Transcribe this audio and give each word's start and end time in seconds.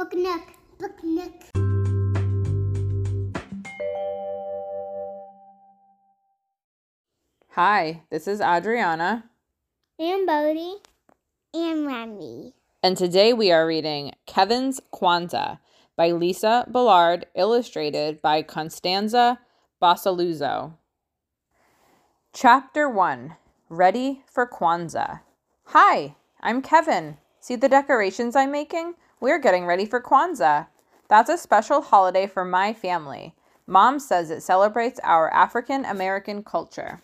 Book 0.00 0.14
Nook. 0.14 0.46
Book 0.78 1.04
Nook. 1.04 1.34
Hi, 7.50 8.02
this 8.10 8.26
is 8.26 8.40
Adriana, 8.40 9.24
And 9.98 10.26
Bodie. 10.26 10.76
And 11.52 11.86
Remy. 11.86 12.54
and 12.82 12.96
today 12.96 13.32
we 13.32 13.50
are 13.50 13.66
reading 13.66 14.12
Kevin's 14.26 14.80
Kwanzaa 14.92 15.58
by 15.96 16.12
Lisa 16.12 16.64
Ballard, 16.68 17.26
illustrated 17.34 18.22
by 18.22 18.42
Constanza 18.42 19.40
Basaluzzo. 19.82 20.74
Chapter 22.32 22.88
1 22.88 23.36
Ready 23.68 24.22
for 24.26 24.48
Kwanzaa. 24.48 25.20
Hi, 25.66 26.14
I'm 26.40 26.62
Kevin. 26.62 27.18
See 27.40 27.56
the 27.56 27.68
decorations 27.68 28.36
I'm 28.36 28.52
making? 28.52 28.94
We're 29.22 29.38
getting 29.38 29.66
ready 29.66 29.84
for 29.84 30.00
Kwanzaa. 30.00 30.68
That's 31.08 31.28
a 31.28 31.36
special 31.36 31.82
holiday 31.82 32.26
for 32.26 32.42
my 32.42 32.72
family. 32.72 33.34
Mom 33.66 33.98
says 33.98 34.30
it 34.30 34.40
celebrates 34.40 34.98
our 35.04 35.30
African 35.34 35.84
American 35.84 36.42
culture. 36.42 37.02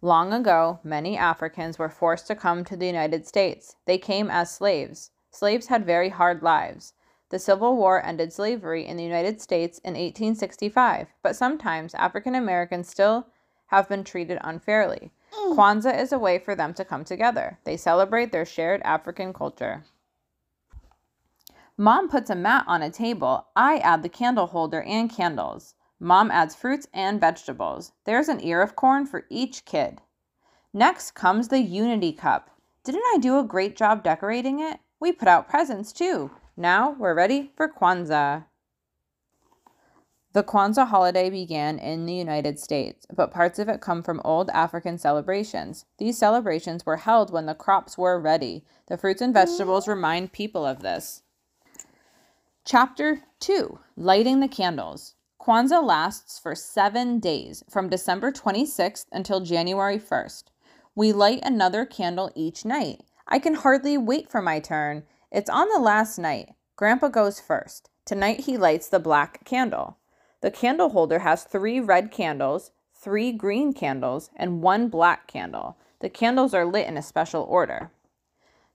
Long 0.00 0.32
ago, 0.32 0.80
many 0.82 1.16
Africans 1.16 1.78
were 1.78 1.88
forced 1.88 2.26
to 2.26 2.34
come 2.34 2.64
to 2.64 2.76
the 2.76 2.88
United 2.88 3.24
States. 3.24 3.76
They 3.86 3.98
came 3.98 4.32
as 4.32 4.50
slaves. 4.50 5.12
Slaves 5.30 5.68
had 5.68 5.86
very 5.86 6.08
hard 6.08 6.42
lives. 6.42 6.94
The 7.28 7.38
Civil 7.38 7.76
War 7.76 8.04
ended 8.04 8.32
slavery 8.32 8.84
in 8.84 8.96
the 8.96 9.04
United 9.04 9.40
States 9.40 9.78
in 9.84 9.94
1865, 9.94 11.06
but 11.22 11.36
sometimes 11.36 11.94
African 11.94 12.34
Americans 12.34 12.88
still 12.88 13.28
have 13.68 13.88
been 13.88 14.02
treated 14.02 14.38
unfairly. 14.40 15.12
Mm. 15.32 15.54
Kwanzaa 15.54 16.00
is 16.00 16.10
a 16.10 16.18
way 16.18 16.40
for 16.40 16.56
them 16.56 16.74
to 16.74 16.84
come 16.84 17.04
together. 17.04 17.60
They 17.62 17.76
celebrate 17.76 18.32
their 18.32 18.44
shared 18.44 18.82
African 18.82 19.32
culture. 19.32 19.84
Mom 21.78 22.08
puts 22.08 22.28
a 22.28 22.34
mat 22.34 22.64
on 22.66 22.82
a 22.82 22.90
table. 22.90 23.46
I 23.56 23.78
add 23.78 24.02
the 24.02 24.08
candle 24.08 24.48
holder 24.48 24.82
and 24.82 25.10
candles. 25.10 25.74
Mom 25.98 26.30
adds 26.30 26.54
fruits 26.54 26.86
and 26.92 27.20
vegetables. 27.20 27.92
There's 28.04 28.28
an 28.28 28.42
ear 28.44 28.60
of 28.60 28.76
corn 28.76 29.06
for 29.06 29.24
each 29.30 29.64
kid. 29.64 30.02
Next 30.74 31.12
comes 31.12 31.48
the 31.48 31.60
Unity 31.60 32.12
Cup. 32.12 32.50
Didn't 32.84 33.04
I 33.14 33.18
do 33.18 33.38
a 33.38 33.44
great 33.44 33.74
job 33.76 34.02
decorating 34.02 34.60
it? 34.60 34.80
We 35.00 35.12
put 35.12 35.28
out 35.28 35.48
presents 35.48 35.92
too. 35.92 36.30
Now 36.56 36.90
we're 36.98 37.14
ready 37.14 37.52
for 37.56 37.68
Kwanzaa. 37.68 38.44
The 40.34 40.42
Kwanzaa 40.42 40.88
holiday 40.88 41.30
began 41.30 41.78
in 41.78 42.04
the 42.06 42.14
United 42.14 42.58
States, 42.58 43.06
but 43.14 43.30
parts 43.30 43.58
of 43.58 43.68
it 43.68 43.80
come 43.80 44.02
from 44.02 44.20
old 44.24 44.50
African 44.50 44.98
celebrations. 44.98 45.84
These 45.98 46.18
celebrations 46.18 46.84
were 46.84 46.98
held 46.98 47.30
when 47.30 47.46
the 47.46 47.54
crops 47.54 47.96
were 47.96 48.20
ready. 48.20 48.64
The 48.88 48.98
fruits 48.98 49.22
and 49.22 49.32
vegetables 49.32 49.88
remind 49.88 50.32
people 50.32 50.64
of 50.66 50.80
this. 50.80 51.22
Chapter 52.64 53.24
2 53.40 53.80
Lighting 53.96 54.38
the 54.38 54.46
Candles. 54.46 55.16
Kwanzaa 55.40 55.82
lasts 55.82 56.38
for 56.38 56.54
seven 56.54 57.18
days, 57.18 57.64
from 57.68 57.88
December 57.88 58.30
26th 58.30 59.06
until 59.10 59.40
January 59.40 59.98
1st. 59.98 60.44
We 60.94 61.12
light 61.12 61.40
another 61.42 61.84
candle 61.84 62.30
each 62.36 62.64
night. 62.64 63.00
I 63.26 63.40
can 63.40 63.54
hardly 63.54 63.98
wait 63.98 64.30
for 64.30 64.40
my 64.40 64.60
turn. 64.60 65.02
It's 65.32 65.50
on 65.50 65.68
the 65.70 65.80
last 65.80 66.18
night. 66.18 66.50
Grandpa 66.76 67.08
goes 67.08 67.40
first. 67.40 67.90
Tonight 68.04 68.40
he 68.40 68.56
lights 68.56 68.88
the 68.88 69.00
black 69.00 69.44
candle. 69.44 69.98
The 70.40 70.52
candle 70.52 70.90
holder 70.90 71.18
has 71.18 71.42
three 71.42 71.80
red 71.80 72.12
candles, 72.12 72.70
three 72.94 73.32
green 73.32 73.72
candles, 73.72 74.30
and 74.36 74.62
one 74.62 74.88
black 74.88 75.26
candle. 75.26 75.78
The 75.98 76.08
candles 76.08 76.54
are 76.54 76.64
lit 76.64 76.86
in 76.86 76.96
a 76.96 77.02
special 77.02 77.42
order. 77.42 77.90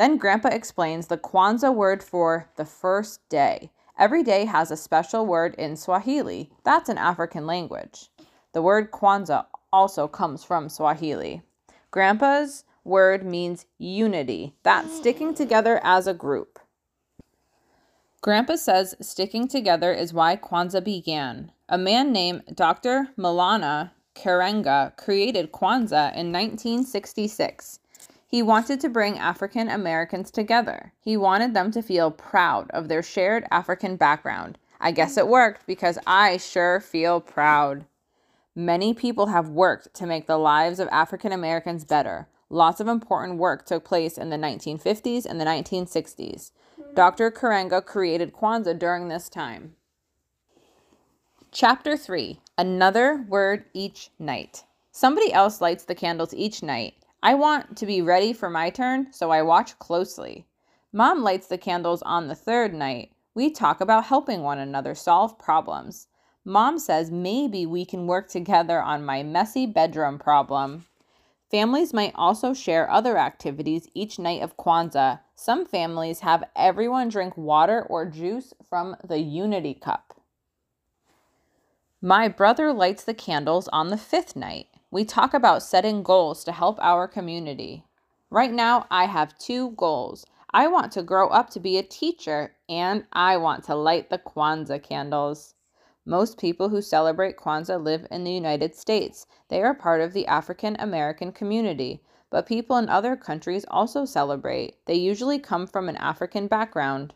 Then 0.00 0.16
Grandpa 0.16 0.48
explains 0.48 1.08
the 1.08 1.18
Kwanzaa 1.18 1.74
word 1.74 2.02
for 2.02 2.48
the 2.56 2.64
first 2.64 3.20
day. 3.28 3.70
Every 3.98 4.22
day 4.22 4.46
has 4.46 4.70
a 4.70 4.76
special 4.78 5.26
word 5.26 5.54
in 5.56 5.76
Swahili. 5.76 6.50
That's 6.64 6.88
an 6.88 6.96
African 6.96 7.46
language. 7.46 8.08
The 8.54 8.62
word 8.62 8.92
Kwanzaa 8.92 9.44
also 9.70 10.08
comes 10.08 10.42
from 10.42 10.70
Swahili. 10.70 11.42
Grandpa's 11.90 12.64
word 12.82 13.26
means 13.26 13.66
unity. 13.76 14.54
That's 14.62 14.90
sticking 14.96 15.34
together 15.34 15.78
as 15.84 16.06
a 16.06 16.14
group. 16.14 16.58
Grandpa 18.22 18.56
says 18.56 18.94
sticking 19.02 19.48
together 19.48 19.92
is 19.92 20.14
why 20.14 20.34
Kwanzaa 20.34 20.82
began. 20.82 21.52
A 21.68 21.76
man 21.76 22.10
named 22.10 22.44
Dr. 22.54 23.08
Maulana 23.18 23.90
Karenga 24.14 24.96
created 24.96 25.52
Kwanzaa 25.52 26.16
in 26.16 26.32
1966. 26.32 27.80
He 28.30 28.42
wanted 28.44 28.78
to 28.80 28.88
bring 28.88 29.18
African 29.18 29.68
Americans 29.68 30.30
together. 30.30 30.92
He 31.00 31.16
wanted 31.16 31.52
them 31.52 31.72
to 31.72 31.82
feel 31.82 32.12
proud 32.12 32.70
of 32.70 32.86
their 32.86 33.02
shared 33.02 33.44
African 33.50 33.96
background. 33.96 34.56
I 34.80 34.92
guess 34.92 35.16
it 35.16 35.26
worked 35.26 35.66
because 35.66 35.98
I 36.06 36.36
sure 36.36 36.78
feel 36.78 37.20
proud. 37.20 37.86
Many 38.54 38.94
people 38.94 39.26
have 39.26 39.48
worked 39.48 39.92
to 39.94 40.06
make 40.06 40.28
the 40.28 40.38
lives 40.38 40.78
of 40.78 40.88
African 40.92 41.32
Americans 41.32 41.84
better. 41.84 42.28
Lots 42.48 42.78
of 42.78 42.86
important 42.86 43.40
work 43.40 43.66
took 43.66 43.84
place 43.84 44.16
in 44.16 44.30
the 44.30 44.36
1950s 44.36 45.26
and 45.26 45.40
the 45.40 45.44
1960s. 45.44 46.52
Dr. 46.94 47.32
Karenga 47.32 47.84
created 47.84 48.32
Kwanzaa 48.32 48.78
during 48.78 49.08
this 49.08 49.28
time. 49.28 49.74
Chapter 51.50 51.96
3 51.96 52.38
Another 52.56 53.24
Word 53.28 53.64
Each 53.74 54.10
Night. 54.20 54.62
Somebody 54.92 55.32
else 55.32 55.60
lights 55.60 55.82
the 55.82 55.96
candles 55.96 56.32
each 56.32 56.62
night. 56.62 56.94
I 57.22 57.34
want 57.34 57.76
to 57.76 57.86
be 57.86 58.00
ready 58.00 58.32
for 58.32 58.48
my 58.48 58.70
turn, 58.70 59.12
so 59.12 59.30
I 59.30 59.42
watch 59.42 59.78
closely. 59.78 60.46
Mom 60.92 61.22
lights 61.22 61.48
the 61.48 61.58
candles 61.58 62.02
on 62.02 62.28
the 62.28 62.34
third 62.34 62.72
night. 62.72 63.12
We 63.34 63.50
talk 63.50 63.80
about 63.80 64.06
helping 64.06 64.42
one 64.42 64.58
another 64.58 64.94
solve 64.94 65.38
problems. 65.38 66.08
Mom 66.44 66.78
says 66.78 67.10
maybe 67.10 67.66
we 67.66 67.84
can 67.84 68.06
work 68.06 68.28
together 68.28 68.80
on 68.80 69.04
my 69.04 69.22
messy 69.22 69.66
bedroom 69.66 70.18
problem. 70.18 70.86
Families 71.50 71.92
might 71.92 72.14
also 72.14 72.54
share 72.54 72.90
other 72.90 73.18
activities 73.18 73.88
each 73.92 74.18
night 74.18 74.40
of 74.40 74.56
Kwanzaa. 74.56 75.20
Some 75.34 75.66
families 75.66 76.20
have 76.20 76.48
everyone 76.56 77.08
drink 77.08 77.36
water 77.36 77.82
or 77.82 78.06
juice 78.06 78.54
from 78.68 78.96
the 79.06 79.18
Unity 79.18 79.74
Cup. 79.74 80.14
My 82.00 82.28
brother 82.28 82.72
lights 82.72 83.04
the 83.04 83.14
candles 83.14 83.68
on 83.68 83.88
the 83.88 83.98
fifth 83.98 84.34
night. 84.34 84.68
We 84.92 85.04
talk 85.04 85.34
about 85.34 85.62
setting 85.62 86.02
goals 86.02 86.42
to 86.42 86.52
help 86.52 86.78
our 86.80 87.06
community. 87.06 87.84
Right 88.28 88.52
now, 88.52 88.86
I 88.90 89.04
have 89.04 89.38
two 89.38 89.70
goals. 89.72 90.26
I 90.52 90.66
want 90.66 90.90
to 90.92 91.04
grow 91.04 91.28
up 91.28 91.48
to 91.50 91.60
be 91.60 91.78
a 91.78 91.82
teacher, 91.84 92.56
and 92.68 93.04
I 93.12 93.36
want 93.36 93.62
to 93.64 93.76
light 93.76 94.10
the 94.10 94.18
Kwanzaa 94.18 94.82
candles. 94.82 95.54
Most 96.04 96.38
people 96.38 96.70
who 96.70 96.82
celebrate 96.82 97.36
Kwanzaa 97.36 97.80
live 97.80 98.04
in 98.10 98.24
the 98.24 98.32
United 98.32 98.74
States. 98.74 99.26
They 99.48 99.62
are 99.62 99.74
part 99.74 100.00
of 100.00 100.12
the 100.12 100.26
African 100.26 100.74
American 100.80 101.30
community, 101.30 102.02
but 102.28 102.46
people 102.46 102.76
in 102.76 102.88
other 102.88 103.14
countries 103.14 103.64
also 103.68 104.04
celebrate. 104.04 104.74
They 104.86 104.94
usually 104.94 105.38
come 105.38 105.68
from 105.68 105.88
an 105.88 105.96
African 105.98 106.48
background. 106.48 107.14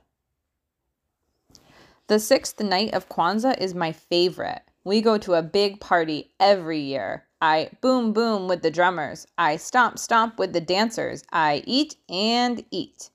The 2.06 2.20
sixth 2.20 2.60
night 2.60 2.94
of 2.94 3.08
Kwanzaa 3.08 3.58
is 3.58 3.74
my 3.74 3.90
favorite. 3.90 4.62
We 4.84 5.00
go 5.00 5.16
to 5.16 5.34
a 5.34 5.42
big 5.42 5.80
party 5.80 6.32
every 6.38 6.78
year. 6.78 7.24
I 7.40 7.70
boom 7.80 8.12
boom 8.12 8.48
with 8.48 8.62
the 8.62 8.70
drummers. 8.70 9.26
I 9.38 9.56
stomp 9.56 9.98
stomp 9.98 10.38
with 10.38 10.52
the 10.52 10.60
dancers. 10.60 11.24
I 11.32 11.62
eat 11.66 11.96
and 12.08 12.64
eat. 12.70 13.08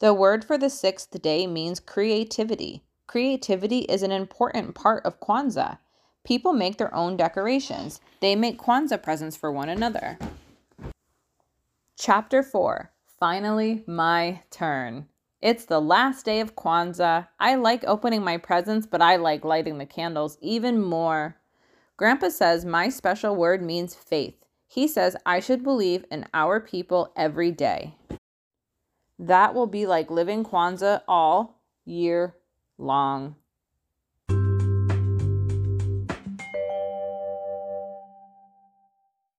The 0.00 0.12
word 0.12 0.44
for 0.44 0.58
the 0.58 0.68
sixth 0.68 1.22
day 1.22 1.46
means 1.46 1.80
creativity. 1.80 2.82
Creativity 3.06 3.80
is 3.80 4.02
an 4.02 4.12
important 4.12 4.74
part 4.74 5.04
of 5.06 5.20
Kwanzaa. 5.20 5.78
People 6.24 6.52
make 6.52 6.76
their 6.76 6.94
own 6.94 7.16
decorations. 7.16 8.00
They 8.20 8.36
make 8.36 8.58
Kwanzaa 8.58 9.02
presents 9.02 9.36
for 9.36 9.50
one 9.50 9.70
another. 9.70 10.18
Chapter 11.98 12.42
4 12.42 12.90
Finally, 13.18 13.82
my 13.86 14.42
turn. 14.50 15.06
It's 15.44 15.66
the 15.66 15.78
last 15.78 16.24
day 16.24 16.40
of 16.40 16.56
Kwanzaa. 16.56 17.28
I 17.38 17.56
like 17.56 17.84
opening 17.84 18.24
my 18.24 18.38
presents, 18.38 18.86
but 18.86 19.02
I 19.02 19.16
like 19.16 19.44
lighting 19.44 19.76
the 19.76 19.84
candles 19.84 20.38
even 20.40 20.80
more. 20.80 21.36
Grandpa 21.98 22.30
says 22.30 22.64
my 22.64 22.88
special 22.88 23.36
word 23.36 23.62
means 23.62 23.94
faith. 23.94 24.46
He 24.66 24.88
says 24.88 25.18
I 25.26 25.40
should 25.40 25.62
believe 25.62 26.06
in 26.10 26.26
our 26.32 26.60
people 26.60 27.12
every 27.14 27.50
day. 27.50 27.94
That 29.18 29.52
will 29.54 29.66
be 29.66 29.84
like 29.84 30.10
living 30.10 30.44
Kwanzaa 30.44 31.02
all 31.06 31.60
year 31.84 32.36
long. 32.78 33.36